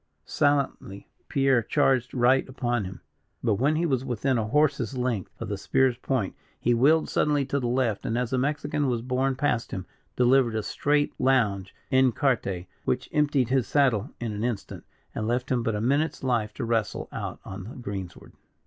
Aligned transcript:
Silently 0.25 1.07
Pierre 1.27 1.61
charged 1.61 2.15
right 2.15 2.49
upon 2.49 2.85
him; 2.85 3.01
but, 3.43 3.53
when 3.59 3.75
he 3.75 3.85
was 3.85 4.03
within 4.03 4.39
a 4.39 4.47
horse's 4.47 4.97
length 4.97 5.31
of 5.39 5.47
the 5.47 5.59
spear's 5.59 5.95
point, 5.99 6.33
he 6.59 6.73
wheeled 6.73 7.07
suddenly 7.07 7.45
to 7.45 7.59
the 7.59 7.67
left, 7.67 8.03
and 8.03 8.17
as 8.17 8.31
the 8.31 8.39
Mexican 8.39 8.87
was 8.87 9.03
borne 9.03 9.35
past 9.35 9.69
him, 9.69 9.85
delivered 10.15 10.55
a 10.55 10.63
straight 10.63 11.13
lounge, 11.19 11.75
en 11.91 12.11
carte, 12.11 12.65
which 12.83 13.09
emptied 13.11 13.49
his 13.49 13.67
saddle 13.67 14.09
in 14.19 14.31
an 14.31 14.43
instant, 14.43 14.83
and 15.13 15.27
left 15.27 15.51
him 15.51 15.61
but 15.61 15.75
a 15.75 15.79
minute's 15.81 16.23
life 16.23 16.51
to 16.55 16.65
wrestle 16.65 17.07
out 17.11 17.39
on 17.45 17.65
the 17.65 17.75
greensward. 17.75 18.33